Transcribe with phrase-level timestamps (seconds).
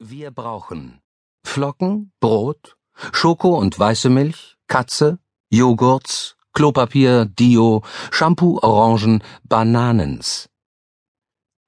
[0.00, 1.00] Wir brauchen
[1.44, 2.76] Flocken, Brot,
[3.10, 5.18] Schoko und weiße Milch, Katze,
[5.50, 7.82] Joghurts, Klopapier, Dio,
[8.12, 10.48] Shampoo, Orangen, Bananens.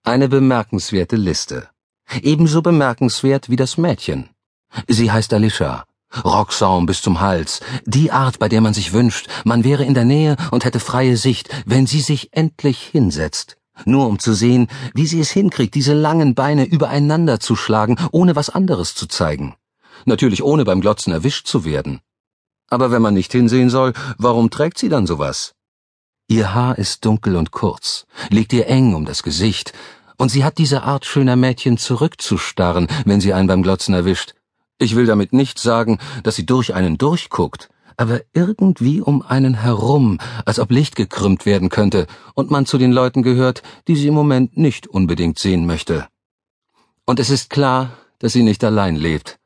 [0.05, 1.71] Eine bemerkenswerte Liste.
[2.23, 4.31] Ebenso bemerkenswert wie das Mädchen.
[4.87, 5.85] Sie heißt Alicia.
[6.25, 7.61] Rocksaum bis zum Hals.
[7.85, 11.17] Die Art, bei der man sich wünscht, man wäre in der Nähe und hätte freie
[11.17, 13.60] Sicht, wenn sie sich endlich hinsetzt.
[13.85, 18.37] Nur um zu sehen, wie sie es hinkriegt, diese langen Beine übereinander zu schlagen, ohne
[18.37, 19.55] was anderes zu zeigen.
[20.05, 22.01] Natürlich ohne beim Glotzen erwischt zu werden.
[22.69, 25.55] Aber wenn man nicht hinsehen soll, warum trägt sie dann sowas?
[26.29, 29.73] Ihr Haar ist dunkel und kurz, liegt ihr eng um das Gesicht,
[30.17, 34.35] und sie hat diese Art schöner Mädchen zurückzustarren, wenn sie einen beim Glotzen erwischt.
[34.79, 37.69] Ich will damit nicht sagen, dass sie durch einen durchguckt,
[38.01, 42.93] aber irgendwie um einen herum, als ob Licht gekrümmt werden könnte und man zu den
[42.93, 46.09] Leuten gehört, die sie im Moment nicht unbedingt sehen möchte.
[47.05, 49.39] Und es ist klar, dass sie nicht allein lebt.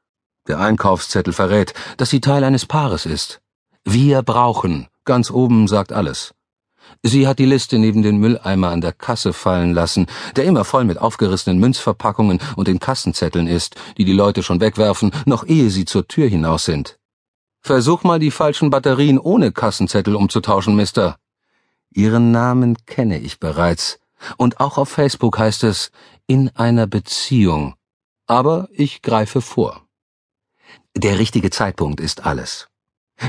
[0.46, 3.40] Der Einkaufszettel verrät, dass sie Teil eines Paares ist.
[3.84, 6.32] Wir brauchen, ganz oben sagt alles.
[7.02, 10.84] Sie hat die Liste neben den Mülleimer an der Kasse fallen lassen, der immer voll
[10.84, 15.86] mit aufgerissenen Münzverpackungen und den Kassenzetteln ist, die die Leute schon wegwerfen, noch ehe sie
[15.86, 16.98] zur Tür hinaus sind.
[17.66, 21.16] Versuch mal die falschen Batterien ohne Kassenzettel umzutauschen, Mister.
[21.94, 23.98] Ihren Namen kenne ich bereits,
[24.36, 25.90] und auch auf Facebook heißt es
[26.26, 27.74] in einer Beziehung.
[28.26, 29.80] Aber ich greife vor.
[30.94, 32.68] Der richtige Zeitpunkt ist alles.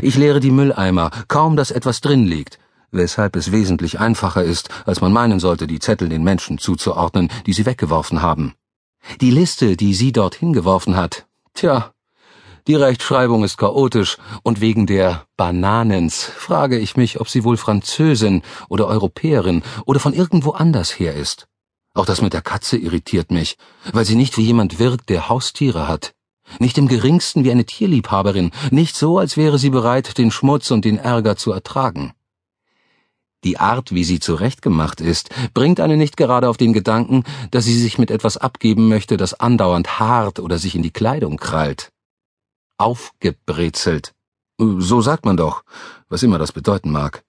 [0.01, 2.59] Ich leere die Mülleimer, kaum dass etwas drin liegt,
[2.91, 7.53] weshalb es wesentlich einfacher ist, als man meinen sollte, die Zettel den Menschen zuzuordnen, die
[7.53, 8.53] sie weggeworfen haben.
[9.21, 11.94] Die Liste, die sie dorthin geworfen hat, tja,
[12.67, 18.41] die Rechtschreibung ist chaotisch, und wegen der Bananens frage ich mich, ob sie wohl Französin
[18.69, 21.47] oder Europäerin oder von irgendwo anders her ist.
[21.93, 23.57] Auch das mit der Katze irritiert mich,
[23.93, 26.13] weil sie nicht wie jemand wirkt, der Haustiere hat.
[26.59, 30.85] Nicht im geringsten wie eine Tierliebhaberin, nicht so, als wäre sie bereit, den Schmutz und
[30.85, 32.13] den Ärger zu ertragen.
[33.43, 37.79] Die Art, wie sie zurechtgemacht ist, bringt einen nicht gerade auf den Gedanken, dass sie
[37.79, 41.91] sich mit etwas abgeben möchte, das andauernd hart oder sich in die Kleidung krallt.
[42.77, 44.13] Aufgebrezelt.
[44.57, 45.63] So sagt man doch,
[46.09, 47.23] was immer das bedeuten mag.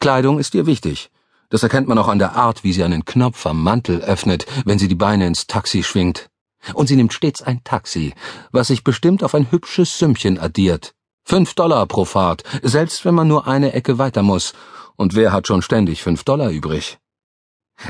[0.00, 1.10] Kleidung ist ihr wichtig.
[1.50, 4.78] Das erkennt man auch an der Art, wie sie einen Knopf am Mantel öffnet, wenn
[4.78, 6.28] sie die Beine ins Taxi schwingt.
[6.74, 8.14] Und sie nimmt stets ein Taxi,
[8.50, 10.94] was sich bestimmt auf ein hübsches Sümmchen addiert.
[11.24, 14.54] Fünf Dollar pro Fahrt, selbst wenn man nur eine Ecke weiter muss,
[14.96, 16.98] und wer hat schon ständig fünf Dollar übrig?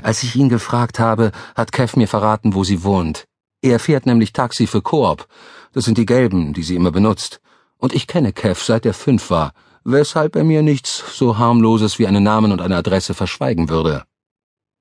[0.03, 3.27] Als ich ihn gefragt habe, hat Kev mir verraten, wo sie wohnt.
[3.60, 5.26] Er fährt nämlich Taxi für Coop.
[5.72, 7.41] Das sind die gelben, die sie immer benutzt.
[7.76, 9.52] Und ich kenne Kev, seit er fünf war,
[9.84, 14.04] weshalb er mir nichts so harmloses wie einen Namen und eine Adresse verschweigen würde.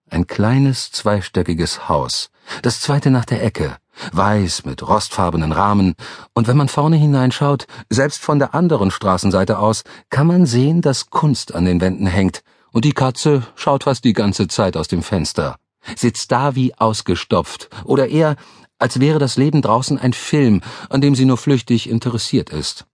[0.10, 2.30] Ein kleines zweistöckiges Haus,
[2.62, 3.78] das zweite nach der Ecke,
[4.14, 5.96] weiß mit rostfarbenen Rahmen,
[6.34, 11.10] und wenn man vorne hineinschaut, selbst von der anderen Straßenseite aus, kann man sehen, dass
[11.10, 15.04] Kunst an den Wänden hängt, und die Katze schaut fast die ganze Zeit aus dem
[15.04, 15.58] Fenster,
[15.96, 18.38] sitzt da wie ausgestopft, oder eher,
[18.80, 22.86] als wäre das Leben draußen ein Film, an dem sie nur flüchtig interessiert ist.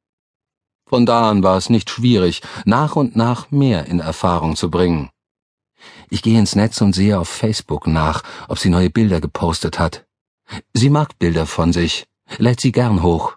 [0.86, 5.10] Von da an war es nicht schwierig, nach und nach mehr in Erfahrung zu bringen.
[6.10, 10.06] Ich gehe ins Netz und sehe auf Facebook nach, ob sie neue Bilder gepostet hat.
[10.74, 12.06] Sie mag Bilder von sich,
[12.38, 13.36] lädt sie gern hoch.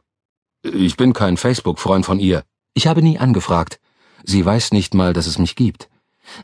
[0.62, 2.44] Ich bin kein Facebook-Freund von ihr.
[2.74, 3.80] Ich habe nie angefragt.
[4.24, 5.88] Sie weiß nicht mal, dass es mich gibt.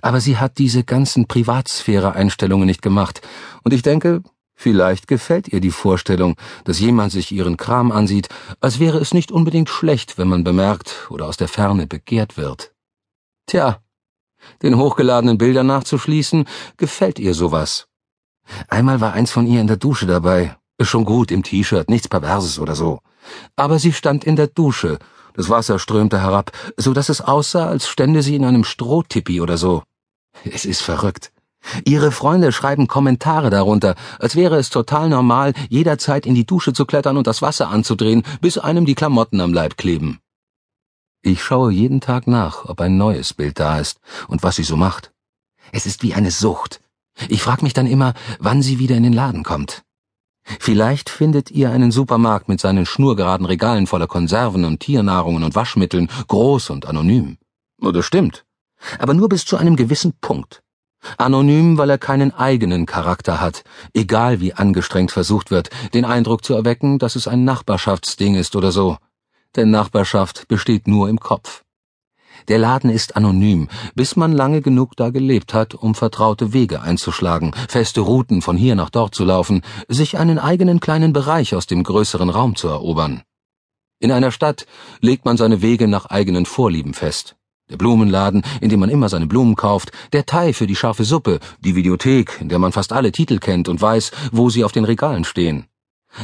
[0.01, 3.21] Aber sie hat diese ganzen Privatsphäre-Einstellungen nicht gemacht,
[3.65, 4.23] und ich denke,
[4.63, 8.29] vielleicht gefällt ihr die Vorstellung, dass jemand sich ihren Kram ansieht,
[8.61, 12.73] als wäre es nicht unbedingt schlecht, wenn man bemerkt oder aus der Ferne begehrt wird.
[13.47, 13.79] Tja,
[14.63, 16.47] den hochgeladenen Bildern nachzuschließen,
[16.77, 17.89] gefällt ihr sowas.
[18.69, 20.57] Einmal war eins von ihr in der Dusche dabei.
[20.81, 23.01] Schon gut im T-Shirt, nichts Perverses oder so.
[23.57, 24.99] Aber sie stand in der Dusche.
[25.35, 29.57] Das Wasser strömte herab, so dass es aussah, als stände sie in einem Strohtippi oder
[29.57, 29.83] so.
[30.45, 31.33] Es ist verrückt.
[31.85, 36.87] Ihre Freunde schreiben Kommentare darunter, als wäre es total normal, jederzeit in die Dusche zu
[36.87, 40.19] klettern und das Wasser anzudrehen, bis einem die Klamotten am Leib kleben.
[41.23, 44.77] Ich schaue jeden Tag nach, ob ein neues Bild da ist und was sie so
[44.77, 45.13] macht.
[45.71, 46.81] Es ist wie eine Sucht.
[47.29, 49.85] Ich frag mich dann immer, wann sie wieder in den Laden kommt.
[50.59, 56.11] Vielleicht findet ihr einen Supermarkt mit seinen schnurgeraden Regalen voller Konserven und Tiernahrungen und Waschmitteln
[56.27, 57.39] groß und anonym.
[57.79, 58.45] Das stimmt.
[58.99, 60.63] Aber nur bis zu einem gewissen Punkt.
[61.19, 63.65] Anonym, weil er keinen eigenen Charakter hat,
[63.95, 68.73] egal wie angestrengt versucht wird, den Eindruck zu erwecken, dass es ein Nachbarschaftsding ist oder
[68.73, 68.99] so.
[69.57, 71.63] Denn Nachbarschaft besteht nur im Kopf.
[72.49, 77.53] Der Laden ist anonym, bis man lange genug da gelebt hat, um vertraute Wege einzuschlagen,
[77.69, 81.85] feste Routen von hier nach dort zu laufen, sich einen eigenen kleinen Bereich aus dem
[81.85, 83.23] größeren Raum zu erobern.
[84.01, 84.67] In einer Stadt
[85.01, 87.37] legt man seine Wege nach eigenen Vorlieben fest.
[87.73, 91.41] Der Blumenladen, in dem man immer seine Blumen kauft, der Thai für die scharfe Suppe,
[91.65, 94.85] die Videothek, in der man fast alle Titel kennt und weiß, wo sie auf den
[94.85, 95.65] Regalen stehen.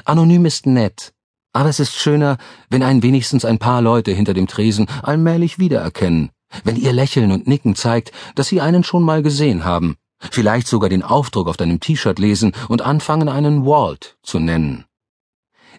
[0.04, 1.14] Anonym ist nett,
[1.54, 2.36] aber es ist schöner,
[2.68, 6.28] wenn einen wenigstens ein paar Leute hinter dem Tresen allmählich wiedererkennen,
[6.64, 9.96] wenn ihr Lächeln und Nicken zeigt, dass sie einen schon mal gesehen haben,
[10.30, 14.84] vielleicht sogar den Aufdruck auf deinem T-Shirt lesen und anfangen, einen Walt zu nennen.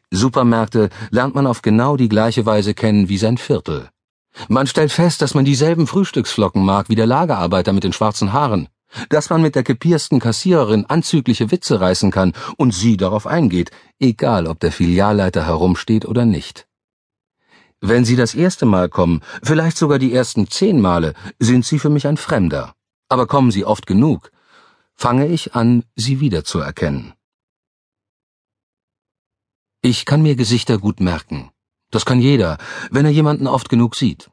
[0.10, 3.90] Supermärkte lernt man auf genau die gleiche Weise kennen wie sein Viertel.
[4.48, 8.70] Man stellt fest, dass man dieselben Frühstücksflocken mag wie der Lagerarbeiter mit den schwarzen Haaren,
[9.10, 14.48] dass man mit der kepiersten Kassiererin anzügliche Witze reißen kann und sie darauf eingeht, egal
[14.48, 16.68] ob der Filialleiter herumsteht oder nicht.
[17.82, 21.90] Wenn Sie das erste Mal kommen, vielleicht sogar die ersten zehn Male, sind Sie für
[21.90, 22.76] mich ein Fremder.
[23.08, 24.32] Aber kommen Sie oft genug,
[24.96, 27.14] fange ich an, Sie wiederzuerkennen.
[29.82, 31.52] Ich kann mir Gesichter gut merken.
[31.92, 32.58] Das kann jeder,
[32.92, 34.30] wenn er jemanden oft genug sieht.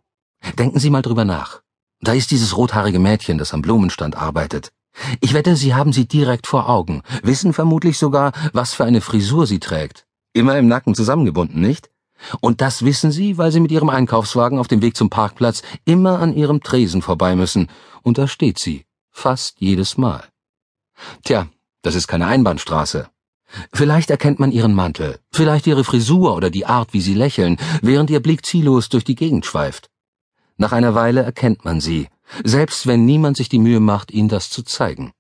[0.58, 1.62] Denken Sie mal drüber nach.
[2.00, 4.72] Da ist dieses rothaarige Mädchen, das am Blumenstand arbeitet.
[5.20, 9.46] Ich wette, Sie haben sie direkt vor Augen, wissen vermutlich sogar, was für eine Frisur
[9.46, 10.06] sie trägt.
[10.32, 11.90] Immer im Nacken zusammengebunden, nicht?
[12.40, 16.18] Und das wissen Sie, weil Sie mit Ihrem Einkaufswagen auf dem Weg zum Parkplatz immer
[16.18, 17.68] an Ihrem Tresen vorbei müssen,
[18.02, 20.24] und da steht sie, fast jedes Mal.
[21.24, 21.48] Tja,
[21.82, 23.08] das ist keine Einbahnstraße.
[23.72, 28.10] Vielleicht erkennt man ihren Mantel, vielleicht ihre Frisur oder die Art, wie sie lächeln, während
[28.10, 29.88] ihr Blick ziellos durch die Gegend schweift.
[30.56, 32.08] Nach einer Weile erkennt man sie,
[32.44, 35.12] selbst wenn niemand sich die Mühe macht, ihnen das zu zeigen.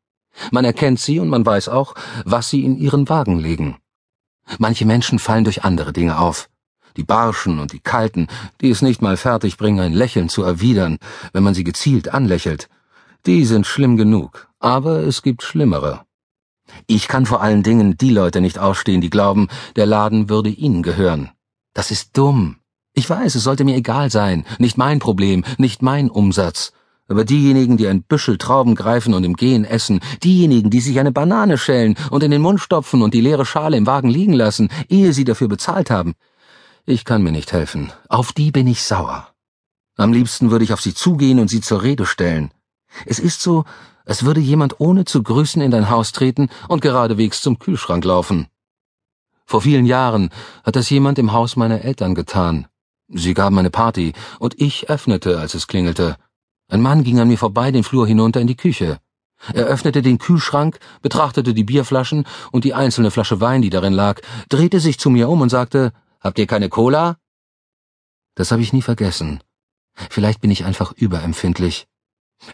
[0.50, 1.94] Man erkennt sie und man weiß auch,
[2.24, 3.78] was sie in ihren Wagen legen.
[4.58, 6.48] Manche Menschen fallen durch andere Dinge auf.
[6.96, 8.26] Die Barschen und die Kalten,
[8.60, 10.98] die es nicht mal fertig bringen, ein Lächeln zu erwidern,
[11.32, 12.68] wenn man sie gezielt anlächelt.
[13.26, 16.05] Die sind schlimm genug, aber es gibt schlimmere.
[16.86, 20.82] Ich kann vor allen Dingen die Leute nicht ausstehen, die glauben, der Laden würde ihnen
[20.82, 21.30] gehören.
[21.74, 22.56] Das ist dumm.
[22.94, 26.72] Ich weiß, es sollte mir egal sein, nicht mein Problem, nicht mein Umsatz.
[27.08, 31.12] Aber diejenigen, die ein Büschel Trauben greifen und im Gehen essen, diejenigen, die sich eine
[31.12, 34.70] Banane schälen und in den Mund stopfen und die leere Schale im Wagen liegen lassen,
[34.88, 36.14] ehe sie dafür bezahlt haben,
[36.88, 37.92] ich kann mir nicht helfen.
[38.08, 39.28] Auf die bin ich sauer.
[39.96, 42.52] Am liebsten würde ich auf sie zugehen und sie zur Rede stellen.
[43.06, 43.64] Es ist so,
[44.06, 48.46] es würde jemand ohne zu grüßen in dein Haus treten und geradewegs zum Kühlschrank laufen.
[49.44, 50.30] Vor vielen Jahren
[50.64, 52.68] hat das jemand im Haus meiner Eltern getan.
[53.08, 56.16] Sie gaben eine Party, und ich öffnete, als es klingelte.
[56.68, 58.98] Ein Mann ging an mir vorbei den Flur hinunter in die Küche.
[59.52, 64.20] Er öffnete den Kühlschrank, betrachtete die Bierflaschen und die einzelne Flasche Wein, die darin lag,
[64.48, 67.18] drehte sich zu mir um und sagte, Habt ihr keine Cola?
[68.34, 69.42] Das habe ich nie vergessen.
[70.10, 71.86] Vielleicht bin ich einfach überempfindlich.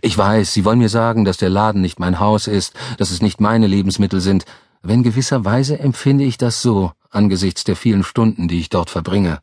[0.00, 3.22] Ich weiß, Sie wollen mir sagen, dass der Laden nicht mein Haus ist, dass es
[3.22, 4.44] nicht meine Lebensmittel sind,
[4.82, 8.90] aber in gewisser Weise empfinde ich das so, angesichts der vielen Stunden, die ich dort
[8.90, 9.40] verbringe.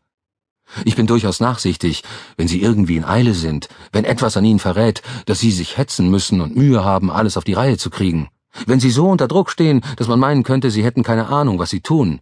[0.86, 2.04] Ich bin durchaus nachsichtig,
[2.38, 6.10] wenn Sie irgendwie in Eile sind, wenn etwas an Ihnen verrät, dass Sie sich hetzen
[6.10, 8.30] müssen und Mühe haben, alles auf die Reihe zu kriegen.
[8.66, 11.70] Wenn Sie so unter Druck stehen, dass man meinen könnte, Sie hätten keine Ahnung, was
[11.70, 12.20] Sie tun.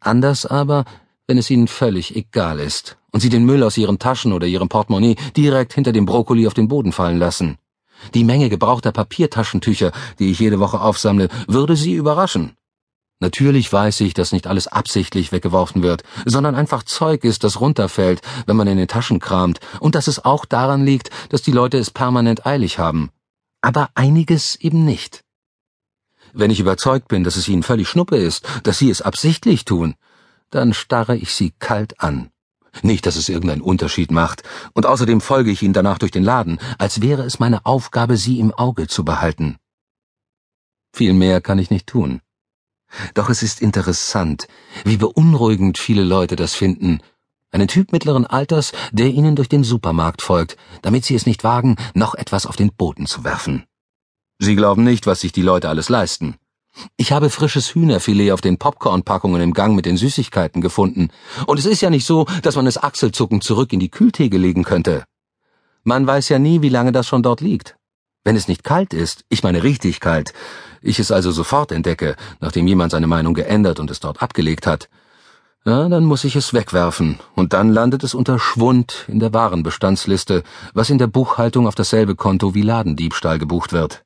[0.00, 0.84] Anders aber,
[1.26, 4.68] wenn es Ihnen völlig egal ist und Sie den Müll aus Ihren Taschen oder Ihrem
[4.68, 7.56] Portemonnaie direkt hinter dem Brokkoli auf den Boden fallen lassen.
[8.12, 12.56] Die Menge gebrauchter Papiertaschentücher, die ich jede Woche aufsammle, würde Sie überraschen.
[13.20, 18.20] Natürlich weiß ich, dass nicht alles absichtlich weggeworfen wird, sondern einfach Zeug ist, das runterfällt,
[18.46, 21.78] wenn man in den Taschen kramt, und dass es auch daran liegt, dass die Leute
[21.78, 23.10] es permanent eilig haben.
[23.62, 25.24] Aber einiges eben nicht.
[26.34, 29.94] Wenn ich überzeugt bin, dass es ihnen völlig Schnuppe ist, dass sie es absichtlich tun,
[30.54, 32.30] dann starre ich sie kalt an.
[32.82, 34.42] Nicht, dass es irgendeinen Unterschied macht,
[34.72, 38.40] und außerdem folge ich ihnen danach durch den Laden, als wäre es meine Aufgabe, sie
[38.40, 39.56] im Auge zu behalten.
[40.92, 42.20] Viel mehr kann ich nicht tun.
[43.14, 44.46] Doch es ist interessant,
[44.84, 47.00] wie beunruhigend viele Leute das finden,
[47.50, 51.76] einen Typ mittleren Alters, der ihnen durch den Supermarkt folgt, damit sie es nicht wagen,
[51.94, 53.64] noch etwas auf den Boden zu werfen.
[54.40, 56.36] Sie glauben nicht, was sich die Leute alles leisten.
[56.96, 61.08] Ich habe frisches Hühnerfilet auf den Popcornpackungen im Gang mit den Süßigkeiten gefunden.
[61.46, 64.64] Und es ist ja nicht so, dass man es achselzuckend zurück in die Kühltheke legen
[64.64, 65.04] könnte.
[65.84, 67.76] Man weiß ja nie, wie lange das schon dort liegt.
[68.24, 70.32] Wenn es nicht kalt ist, ich meine richtig kalt,
[70.80, 74.88] ich es also sofort entdecke, nachdem jemand seine Meinung geändert und es dort abgelegt hat,
[75.66, 80.42] ja, dann muss ich es wegwerfen, und dann landet es unter Schwund in der Warenbestandsliste,
[80.74, 84.04] was in der Buchhaltung auf dasselbe Konto wie Ladendiebstahl gebucht wird.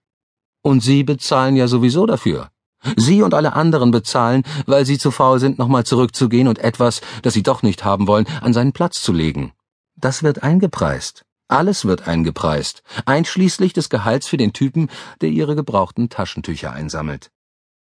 [0.63, 2.51] Und Sie bezahlen ja sowieso dafür.
[2.97, 7.35] Sie und alle anderen bezahlen, weil sie zu faul sind, nochmal zurückzugehen und etwas, das
[7.35, 9.53] sie doch nicht haben wollen, an seinen Platz zu legen.
[9.97, 11.25] Das wird eingepreist.
[11.49, 14.91] Alles wird eingepreist, einschließlich des Gehalts für den Typen,
[15.23, 17.31] der ihre gebrauchten Taschentücher einsammelt.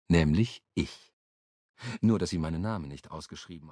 [0.08, 1.12] Nämlich ich.
[2.02, 3.70] Nur dass sie meinen Namen nicht ausgeschrieben